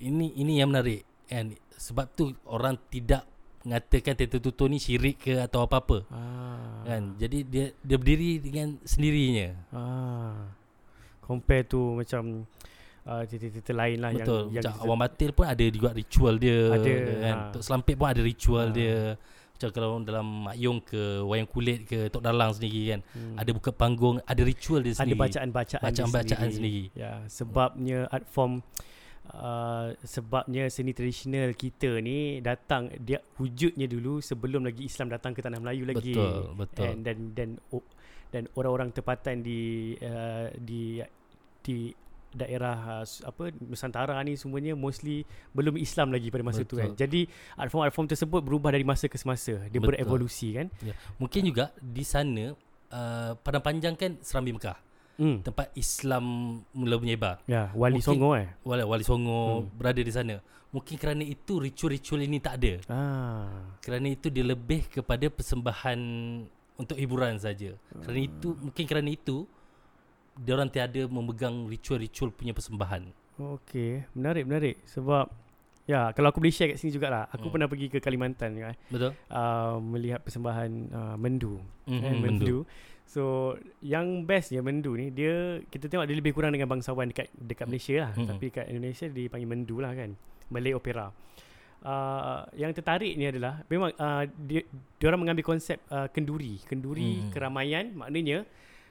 [0.00, 3.22] ini ini yang menarik kan sebab tu orang tidak
[3.62, 6.82] mengatakan teater tutur ni syirik ke atau apa-apa Ah.
[6.82, 10.50] kan jadi dia dia berdiri dengan sendirinya Ah.
[11.20, 12.48] Compare tu macam
[13.04, 16.58] uh, titik-titik lain lah betul yang yang macam awam batil pun ada juga ritual dia
[16.72, 17.50] Ada, kan ha.
[17.52, 18.74] Tok Selampit pun ada ritual Ha.
[18.74, 18.96] dia
[19.58, 23.36] macam kalau dalam Mak Yong ke wayang kulit ke Tok Dalang sendiri kan hmm.
[23.36, 26.84] ada buka panggung ada ritual dia ada sendiri bacaan-bacaan dia Bacaan-bacaan sendiri.
[26.94, 28.62] Ya, sebabnya art form
[29.34, 35.40] uh, sebabnya seni tradisional kita ni datang dia wujudnya dulu sebelum lagi Islam datang ke
[35.44, 36.14] tanah Melayu lagi.
[36.14, 37.84] betul betul And dan dan oh,
[38.28, 41.00] dan orang-orang tempatan di uh, di
[41.64, 41.92] di
[42.28, 45.24] daerah uh, apa Nusantara ni semuanya mostly
[45.56, 46.80] belum Islam lagi pada masa tu Betul.
[46.84, 46.90] kan.
[46.92, 47.20] Jadi
[47.56, 49.56] art form art form tersebut berubah dari masa ke semasa.
[49.72, 49.96] Dia Betul.
[49.96, 50.68] berevolusi kan.
[51.16, 52.52] mungkin juga di sana
[52.92, 54.87] uh, Padang Panjang kan Serambi Mekah
[55.18, 55.42] Hmm.
[55.42, 56.24] tempat Islam
[56.70, 58.46] mula menyebar Ya, Wali Mungkin- Songo eh.
[58.62, 59.74] Wali, Wali Songo Hmm.
[59.74, 63.74] berada di sana mungkin kerana itu ritual-ritual ini tak ada Ah.
[63.80, 65.98] kerana itu dia lebih kepada persembahan
[66.76, 67.74] untuk hiburan saja.
[67.98, 69.42] Kerana itu mungkin kerana itu
[70.36, 73.10] dia orang tiada memegang ritual-ritual punya persembahan.
[73.34, 75.26] Okey, menarik menarik sebab
[75.84, 77.26] ya kalau aku boleh share kat sini jugalah.
[77.28, 77.54] Aku Hmm.
[77.54, 79.16] pernah pergi ke Kalimantan ya, Betul?
[79.26, 81.58] uh, melihat persembahan uh, mendu.
[81.86, 82.58] Mm-hmm, eh, mendu.
[83.08, 87.64] So yang bestnya mendu ni dia kita tengok dia lebih kurang dengan bangsawan dekat dekat
[87.64, 88.12] Malaysia lah.
[88.12, 88.28] Mm-mm.
[88.28, 90.12] Tapi kat Indonesia dipanggil mendu lah kan.
[90.52, 91.08] Malay opera.
[91.78, 94.66] Uh, yang tertarik ni adalah memang uh, dia
[94.98, 97.30] dia orang mengambil konsep uh, kenduri, kenduri Hmm.
[97.30, 98.42] keramaian maknanya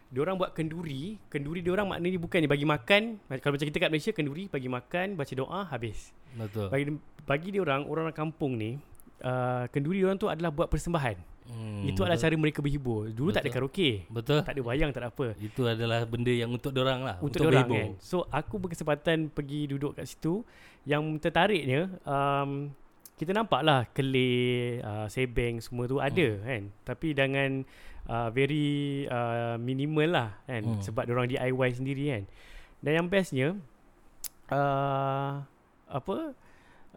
[0.07, 3.77] dia orang buat kenduri, kenduri dia orang maknanya bukan dia bagi makan, kalau macam kita
[3.83, 6.15] kat Malaysia kenduri bagi makan, baca doa habis.
[6.31, 6.71] Betul.
[6.71, 6.85] Bagi
[7.27, 8.79] bagi dia orang orang kampung ni
[9.19, 11.19] uh, kenduri dia orang tu adalah buat persembahan.
[11.47, 12.27] Hmm, Itu adalah betul.
[12.27, 13.01] cara mereka berhibur.
[13.07, 13.55] Dulu tak ada Betul.
[13.55, 13.89] karaoke.
[14.07, 14.39] Betul.
[14.43, 15.27] Tak ada wayang, tak ada apa.
[15.37, 17.15] Itu adalah benda yang untuk orang lah.
[17.17, 17.95] Untuk, untuk orang berhibur.
[17.95, 18.03] kan.
[18.03, 20.43] So aku berkesempatan pergi duduk kat situ.
[20.83, 22.67] Yang tertariknya um,
[23.15, 26.43] kita nampak lah kelih, uh, sebeng semua tu ada Hmm.
[26.43, 26.63] kan.
[26.83, 27.49] Tapi dengan
[28.05, 28.67] uh, very
[29.07, 30.61] uh, minimal lah kan.
[30.61, 30.83] Hmm.
[30.83, 32.23] Sebab orang DIY sendiri kan.
[32.77, 33.55] Dan yang bestnya
[34.47, 35.31] uh,
[35.87, 36.15] apa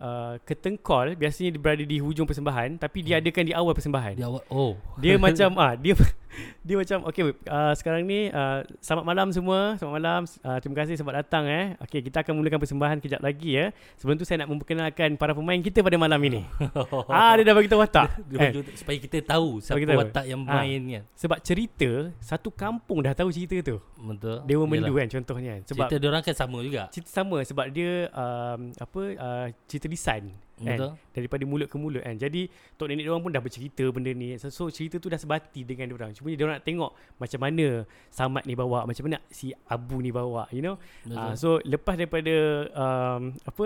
[0.01, 3.29] Uh, ketengkol biasanya berada di hujung persembahan tapi dia Hmm.
[3.29, 4.17] adakan di awal persembahan.
[4.17, 4.73] Dia awak oh.
[4.97, 5.93] Dia macam ah dia
[6.67, 9.75] dia macam okey uh, sekarang ni uh, selamat malam semua.
[9.77, 10.21] Selamat malam.
[10.41, 11.75] Uh, terima kasih sebab datang eh.
[11.81, 13.67] Okey kita akan mulakan persembahan kejap lagi ya.
[13.97, 16.41] Sebelum tu saya nak memperkenalkan para pemain kita pada malam ini.
[17.11, 18.09] ah dia dah bagi tahu watak.
[18.25, 20.01] Dia eh, bagi untuk- supaya kita tahu siapa kita tahu.
[20.01, 20.63] watak yang Ah.
[20.63, 21.03] main kan.
[21.13, 23.77] sebab cerita satu kampung dah tahu cerita tu.
[23.97, 24.43] Betul.
[24.45, 24.71] Dewa Yalah.
[24.71, 25.55] Mendu kan contohnya.
[25.63, 26.83] Sebab Cerita dia orang kan sama juga.
[26.89, 30.93] cerita sama sebab dia um, apa uh, cerita lisan kan Betul.
[31.17, 32.13] daripada mulut ke mulut kan.
[32.15, 34.37] Jadi tok nenek dia orang pun dah bercerita benda ni.
[34.37, 36.13] So, so cerita tu dah sebati dengan dia orang.
[36.13, 37.67] Cuma dia orang nak tengok macam mana
[38.13, 40.77] Samad ni bawa, macam mana si Abu ni bawa, you know.
[41.03, 41.17] Betul.
[41.17, 42.35] Uh, so lepas daripada
[42.77, 43.65] um, apa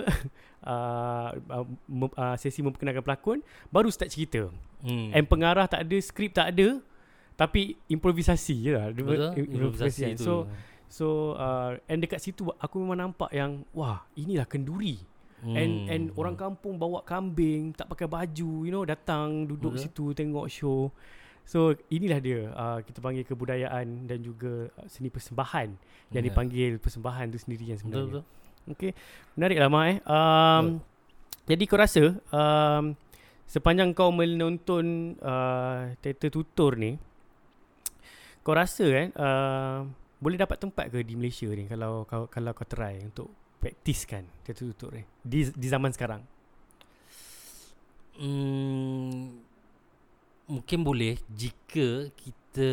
[0.63, 1.29] uh,
[1.59, 3.39] uh, mem- uh, sesi memperkenalkan pelakon,
[3.75, 4.47] baru start cerita.
[4.87, 5.11] hmm.
[5.11, 6.79] And pengarah tak ada, skrip tak ada,
[7.35, 8.95] tapi improvisasi je lah.
[8.95, 9.35] Betul.
[9.43, 10.19] im- Improvisasi kan.
[10.19, 10.23] tu.
[10.23, 10.35] So
[10.87, 15.03] so uh, and dekat situ aku memang nampak yang wah, inilah kenduri.
[15.45, 15.55] Hmm.
[15.55, 19.85] And and orang kampung bawa kambing, tak pakai baju, you know, datang duduk Betul.
[19.85, 20.89] situ tengok show.
[21.45, 25.69] So inilah dia uh, kita panggil kebudayaan dan juga uh, seni persembahan
[26.17, 26.33] yang Ya.
[26.33, 28.23] dipanggil persembahan tu sendiri yang Betul sebenarnya.
[28.25, 28.73] betul.
[28.73, 28.91] Okey.
[29.37, 29.97] Menarik lah Mak eh.
[30.09, 30.65] Um,
[31.45, 32.03] jadi kau rasa
[32.33, 32.97] um,
[33.45, 36.97] sepanjang kau menonton uh, teater tutur ni
[38.41, 39.79] kau rasa kan uh,
[40.17, 43.29] boleh dapat tempat ke di Malaysia ni kalau kau kalau kau try untuk
[43.61, 46.23] praktiskan teater tutur ni di di zaman sekarang.
[48.15, 49.43] Hmm,
[50.47, 52.71] mungkin boleh jika kita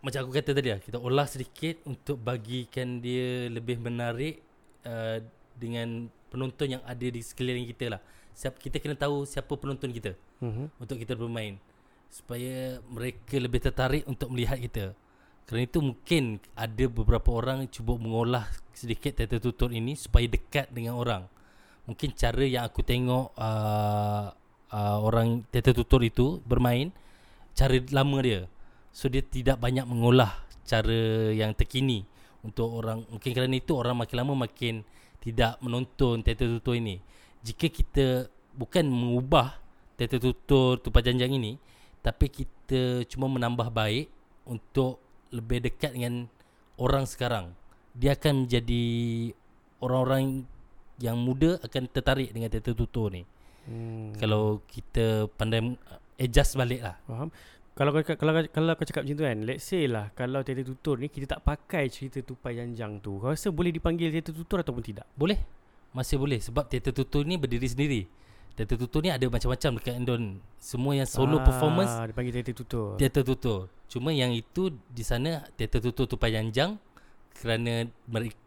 [0.00, 4.40] macam aku kata tadi lah kita olah sedikit untuk bagikan dia lebih menarik
[4.88, 5.20] uh,
[5.54, 8.00] dengan penonton yang ada di sekeliling kita lah.
[8.32, 10.72] Siap kita kena tahu siapa penonton kita Mhm.
[10.80, 11.60] untuk kita bermain
[12.08, 14.96] supaya mereka lebih tertarik untuk melihat kita.
[15.50, 20.94] Kerana itu mungkin ada beberapa orang cuba mengolah sedikit teater tutur ini supaya dekat dengan
[20.94, 21.26] orang.
[21.90, 24.30] Mungkin cara yang aku tengok uh,
[24.70, 26.94] uh, orang teater tutur itu bermain
[27.58, 28.46] cara lama dia.
[28.94, 32.06] So dia tidak banyak mengolah cara yang terkini
[32.46, 34.86] untuk orang mungkin kerana itu orang makin lama makin
[35.18, 37.02] tidak menonton teater tutur ini.
[37.42, 39.58] Jika kita bukan mengubah
[39.98, 41.58] teater tutur tupai janjang ini
[42.06, 44.06] tapi kita cuma menambah baik
[44.46, 46.26] untuk lebih dekat dengan
[46.78, 47.54] orang sekarang.
[47.94, 48.84] Dia akan menjadi
[49.82, 50.46] orang-orang
[51.00, 53.24] yang muda akan tertarik dengan teater tutur ni.
[53.66, 54.12] Hmm.
[54.20, 55.74] Kalau kita pandai
[56.20, 56.96] adjust balik lah.
[57.08, 57.32] Faham?
[57.70, 61.00] Kalau kau kalau kalau kau cakap macam tu kan, let's say lah kalau teater tutur
[61.00, 64.84] ni kita tak pakai cerita tupai janjang tu, kau rasa boleh dipanggil teater tutur ataupun
[64.84, 65.08] tidak?
[65.16, 65.40] Boleh?
[65.96, 68.02] Masih boleh sebab teater tutur ni berdiri sendiri.
[68.54, 70.22] Teater tutur ni ada macam-macam dekat Indon.
[70.60, 72.98] Semua yang solo ah, performance dipanggil teater tutur.
[73.00, 73.60] teater tutur.
[73.90, 76.76] Cuma yang itu di sana teater tutur tupai janjang
[77.40, 77.88] kerana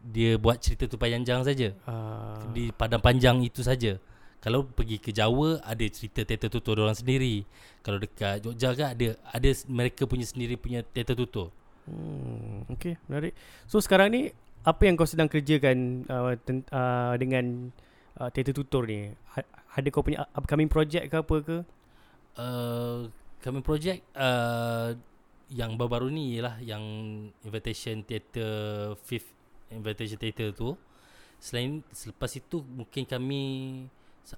[0.06, 1.74] dia buat cerita tupai janjang saja.
[1.84, 3.98] Ah, Di padang panjang itu saja.
[4.44, 7.48] Kalau pergi ke Jawa ada cerita teater tutur orang sendiri.
[7.80, 11.48] Kalau dekat Jogja kan ada ada mereka punya sendiri punya teater tutur.
[11.88, 13.32] Hmm, okay, menarik.
[13.64, 14.22] So sekarang ni
[14.64, 17.72] apa yang kau sedang kerjakan uh, ten, uh, dengan
[18.20, 19.12] uh, teater tutur ni?
[19.74, 21.56] Ada kau punya upcoming project ke apa ke?
[22.38, 23.10] Uh,
[23.42, 24.94] kami projek uh,
[25.50, 26.82] yang baru-baru ni ialah yang
[27.42, 29.34] invitation theatre fifth
[29.74, 30.78] invitation theatre tu.
[31.42, 33.42] Selain selepas itu mungkin kami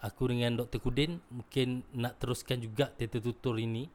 [0.03, 3.87] aku dengan Dr Kudin mungkin nak teruskan juga teater tutur ini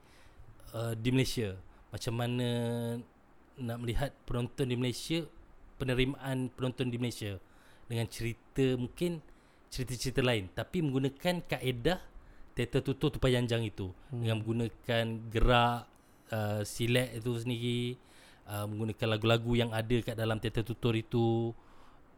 [0.77, 1.57] uh, di Malaysia.
[1.91, 2.49] Macam mana
[3.59, 5.25] nak melihat penonton di Malaysia,
[5.75, 7.35] penerimaan penonton di Malaysia
[7.91, 9.19] dengan cerita mungkin
[9.71, 11.99] cerita-cerita lain tapi menggunakan kaedah
[12.51, 14.19] teater tutur tupai janjang itu hmm.
[14.19, 15.87] dengan menggunakan gerak
[16.29, 17.81] uh, silat itu sendiri
[18.51, 21.55] uh, menggunakan lagu-lagu yang ada kat dalam teater tutur itu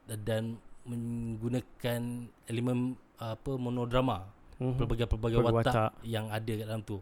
[0.09, 2.01] dan menggunakan
[2.49, 4.77] elemen uh, apa monodrama Mhm.
[4.77, 5.91] pelbagai-pelbagai Pelbagai watak, watak.
[6.05, 7.01] yang ada kat dalam tu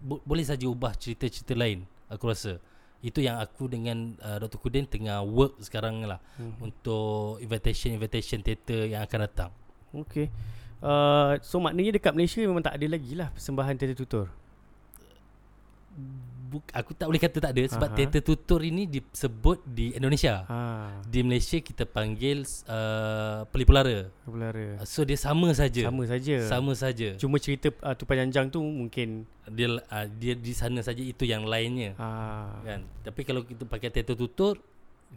[0.00, 2.56] Bo- boleh saja ubah cerita-cerita lain aku rasa
[3.04, 4.56] itu yang aku dengan uh, Dr.
[4.58, 6.56] Kudin tengah work sekarang lah Mhm.
[6.60, 9.50] untuk invitation invitation theater yang akan datang
[9.92, 10.30] Okay.
[10.82, 14.26] Uh, so maknanya dekat Malaysia memang tak ada lagi lah persembahan teater tutur.
[16.46, 17.96] Buk, aku tak boleh kata tak ada sebab Aha.
[17.96, 20.46] teater tutur ini disebut di Indonesia.
[20.46, 20.58] Ha,
[21.02, 24.06] Di Malaysia kita panggil uh, pelipulara.
[24.28, 24.78] belara.
[24.78, 25.90] Uh, so dia sama saja.
[25.90, 26.36] Sama saja.
[26.46, 27.08] Sama saja.
[27.18, 31.48] Cuma cerita uh, tupai janjang tu mungkin Dia uh, dia di sana saja itu yang
[31.48, 31.98] lainnya.
[31.98, 32.86] ah Kan.
[33.02, 34.60] Tapi kalau kita pakai teater tutur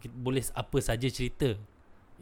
[0.02, 1.54] kita boleh apa saja cerita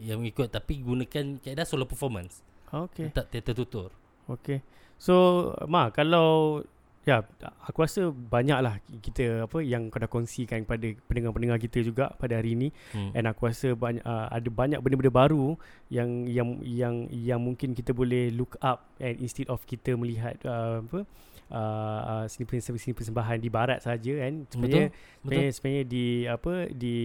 [0.01, 2.41] yang mengikut tapi gunakan kaedah solo performance.
[2.73, 3.11] okay.
[3.13, 3.91] Tak teater tutur.
[4.29, 4.61] Okay.
[4.99, 6.61] So, Ma, kalau
[7.09, 7.25] ya,
[7.65, 12.53] aku rasa banyaklah kita apa yang kau dah kongsikan kepada pendengar-pendengar kita juga pada hari
[12.53, 13.17] ini Hmm.
[13.17, 15.57] and aku rasa banyak uh, ada banyak benda-benda baru
[15.89, 20.85] yang yang yang yang mungkin kita boleh look up and instead of kita melihat uh,
[20.85, 21.01] apa
[21.49, 25.17] uh, uh, seni persembahan di barat saja kan sebenarnya Betul.
[25.25, 26.97] sebenarnya, sebenarnya di apa di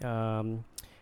[0.00, 0.46] um,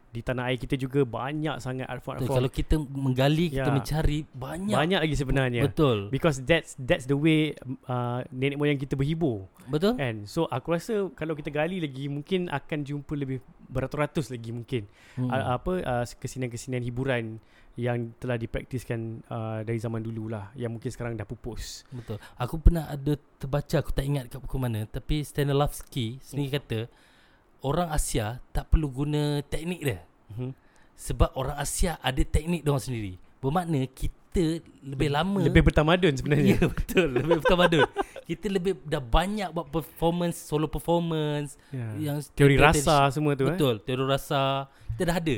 [0.08, 2.24] di tanah air kita juga banyak sangat art form.
[2.24, 3.74] Kalau kita menggali, kita Ya.
[3.74, 4.72] mencari banyak.
[4.72, 6.08] banyak lagi sebenarnya Betul.
[6.08, 7.52] because that's that's the way
[7.86, 9.94] uh, nenek moyang kita berhibur Betul?
[9.94, 14.88] kan so aku rasa kalau kita gali lagi mungkin akan jumpa lebih beratus-ratus lagi mungkin
[15.14, 15.28] Hmm.
[15.28, 15.44] hmm.
[15.52, 17.24] apa uh, kesenian-kesenian hiburan
[17.74, 22.16] yang telah dipraktiskan uh, dari zaman dulu lah yang mungkin sekarang dah pupus Betul.
[22.34, 26.78] Aku pernah ada terbaca, aku tak ingat kat buku mana, tapi Stanislavski sendiri kata
[27.62, 30.00] orang Asia tak perlu guna teknik dia.
[30.32, 30.50] mm-hmm.
[30.98, 33.14] Sebab orang Asia ada teknik dia orang sendiri.
[33.38, 37.86] Bermakna kita lebih lama lebih bertamadun sebenarnya Ya betul Lebih bertamadun
[38.26, 41.86] Kita lebih Dah banyak buat performance Solo performance ya.
[41.96, 45.36] Yang teori rasa semua tu eh Betul Teori rasa Kita dah ada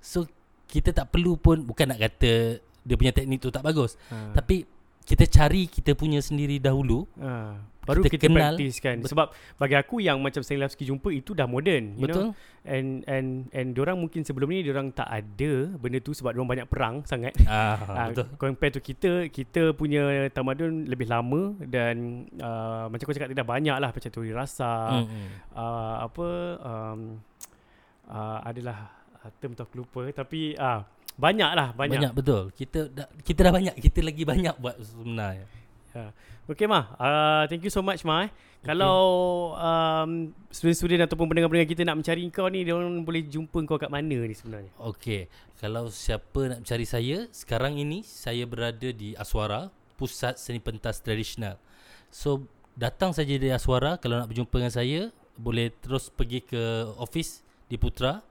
[0.00, 0.24] So
[0.66, 4.32] Kita tak perlu pun Bukan nak kata Dia punya teknik tu tak bagus ha.
[4.34, 4.64] Tapi
[5.10, 7.58] Kita cari Kita punya sendiri dahulu ha.
[7.80, 8.54] baru kita kita, kenal.
[8.54, 9.26] praktiskan Bet- sebab
[9.58, 13.72] bagi aku yang macam Stanislavski jumpa itu dah moden you Betul know and and and
[13.72, 17.80] diorang mungkin sebelum ni diorang tak ada benda tu sebab diorang banyak perang sangat ah,
[17.88, 23.32] Ah, Betul compare to kita kita punya tamadun lebih lama dan uh, macam kau cakap
[23.32, 25.28] tadi dah banyak lah macam teori rasa hmm, hmm.
[25.56, 26.28] uh, apa
[26.60, 27.00] um,
[28.06, 28.92] uh, adalah
[29.24, 30.84] uh, term tu aku lupa tapi uh,
[31.20, 32.12] banyak lah banyak, banyak.
[32.16, 35.44] betul Kita dah, kita dah banyak Kita lagi banyak buat sebenarnya
[36.48, 38.30] Okay Ma uh, Thank you so much Ma eh.
[38.64, 38.98] Kalau
[39.54, 43.92] um, Student-student ataupun pendengar-pendengar kita Nak mencari kau ni Dia orang boleh jumpa kau kat
[43.92, 45.28] mana ni sebenarnya Okey,
[45.60, 49.68] kalau siapa nak cari saya, sekarang ini saya berada di Aswara,
[50.00, 51.60] Pusat Seni Pentas Tradisional.
[52.08, 55.00] So, datang saja di Aswara kalau nak berjumpa dengan saya,
[55.36, 58.24] boleh terus pergi ke office di Putra.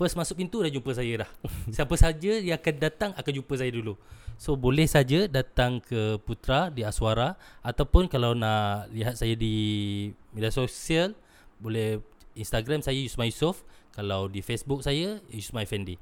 [0.00, 1.30] First masuk pintu dah jumpa saya dah.
[1.76, 4.00] Siapa saja yang akan datang akan jumpa saya dulu.
[4.40, 10.48] So boleh saja datang ke Putra di Aswara ataupun kalau nak lihat saya di media
[10.48, 11.12] sosial
[11.60, 12.00] boleh
[12.32, 13.60] Instagram saya Yusma Yusof,
[13.92, 16.00] kalau di Facebook saya Yusma Effendi.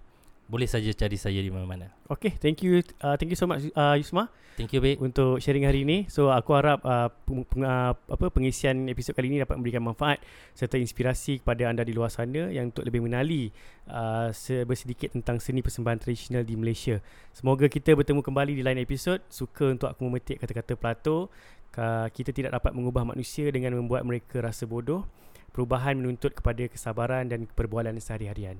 [0.49, 1.92] Boleh saja cari saya di mana-mana.
[2.09, 4.99] Okay, thank you uh, thank you so much uh, Yusma Thank you babe.
[4.99, 6.11] untuk sharing hari ini.
[6.11, 10.18] So aku harap uh, peng, peng, uh, apa pengisian episod kali ini dapat memberikan manfaat
[10.51, 13.55] serta inspirasi kepada anda di luar sana yang untuk lebih mengenali
[13.86, 14.34] uh,
[14.74, 16.99] sedikit tentang seni persembahan tradisional di Malaysia.
[17.30, 19.22] Semoga kita bertemu kembali di lain episod.
[19.30, 21.30] Suka untuk aku memetik kata-kata Plato.
[21.78, 25.07] Uh, kita tidak dapat mengubah manusia dengan membuat mereka rasa bodoh.
[25.55, 28.59] Perubahan menuntut kepada kesabaran dan perbualan sehari-harian.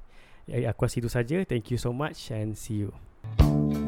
[0.49, 1.37] Ya, ya, aku rasa itu saja.
[1.45, 3.88] Thank you so much and see you.